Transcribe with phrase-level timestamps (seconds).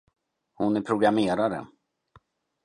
[0.53, 1.67] Hon är programmerare.